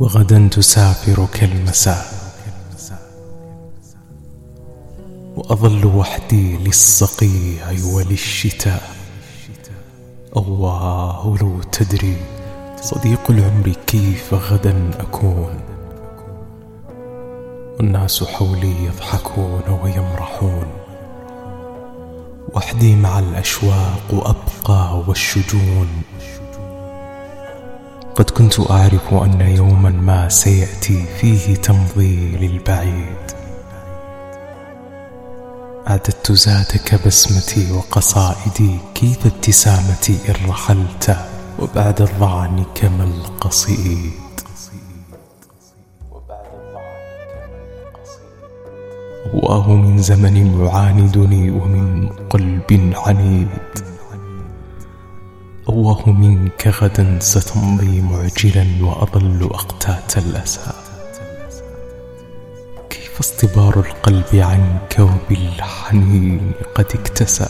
[0.00, 2.06] وغدا تسافر كالمساء.
[5.36, 8.90] وأظل وحدي للصقيع وللشتاء.
[10.36, 12.16] الله لو تدري
[12.82, 15.60] صديق العمر كيف غدا أكون.
[17.78, 20.66] والناس حولي يضحكون ويمرحون.
[22.54, 25.88] وحدي مع الأشواق أبقى والشجون.
[28.16, 33.16] قد كنت أعرف أن يوما ما سيأتي فيه تمضي للبعيد.
[35.88, 41.16] أعددت زادك بسمتي وقصائدي كيف ابتسامتي إن رحلت
[41.58, 44.12] وبعد الظعن كما القصيد.
[49.34, 53.48] الله من زمن يعاندني ومن قلب عنيد.
[55.68, 60.72] الله منك غدا ستمضي معجلا وأظل أقتات الأسى.
[62.90, 67.48] كيف اصطبار القلب عنك وبالحنين قد اكتسى؟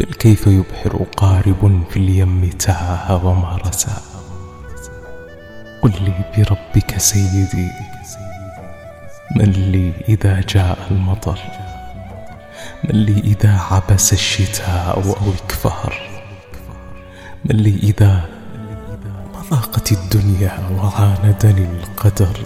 [0.00, 3.96] بل كيف يبحر قارب في اليم تاه وما رسى؟
[5.82, 7.68] قل لي بربك سيدي
[9.36, 11.38] من لي إذا جاء المطر؟
[12.84, 15.94] من لي إذا عبس الشتاء أو اكفهر
[17.44, 18.24] من لي إذا
[19.50, 22.36] ضاقت الدنيا وعاندني القدر.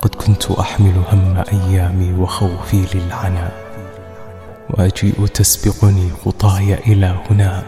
[0.00, 3.50] قد كنت أحمل هم أيامي وخوفي للعنا.
[4.70, 7.62] وأجيء تسبقني خطاي إلى هنا.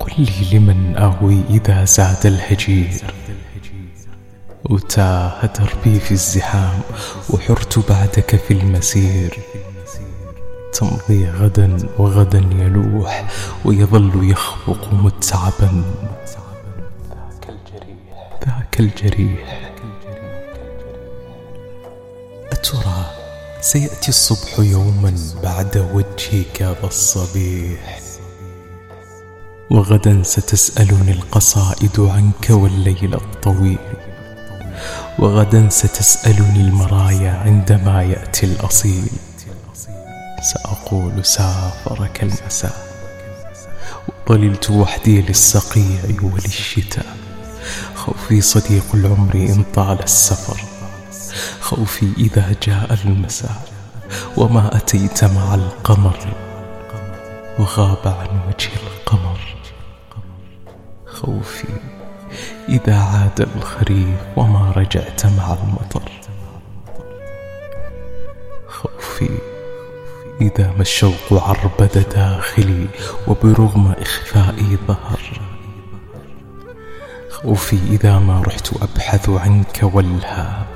[0.00, 3.14] قل لي لمن أهوي إذا زاد الهجير.
[4.64, 6.80] وتاه دربي في الزحام
[7.30, 9.38] وحرت بعدك في المسير.
[10.72, 13.30] تمضي غدا وغدا يلوح
[13.64, 15.84] ويظل يخفق متعبا.
[17.08, 18.40] ذاك الجريح.
[18.46, 19.72] ذاك الجريح.
[22.52, 23.04] أترى
[23.60, 28.00] سيأتي الصبح يوما بعد وجهك ذا الصبيح
[29.70, 33.78] وغدا ستسألني القصائد عنك والليل الطويل.
[35.20, 39.10] وغدا ستسألني المرايا عندما يأتي الأصيل.
[40.42, 42.90] سأقول سافرك المساء
[44.28, 47.06] وظللت وحدي للصقيع وللشتاء.
[47.94, 50.60] خوفي صديق العمر إن طال السفر.
[51.60, 53.62] خوفي إذا جاء المساء.
[54.36, 56.18] وما أتيت مع القمر.
[57.58, 59.40] وغاب عن وجه القمر.
[61.06, 61.68] خوفي
[62.70, 66.10] إذا عاد الخريف وما رجعت مع المطر.
[68.68, 69.30] خوفي
[70.40, 72.86] إذا ما الشوق عربد داخلي
[73.28, 75.40] وبرغم إخفائي ظهر.
[77.30, 80.66] خوفي إذا ما رحت أبحث عنك والها.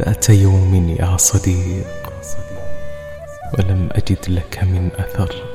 [0.00, 1.86] ذات يوم يا صديق
[3.58, 5.53] ولم أجد لك من أثر.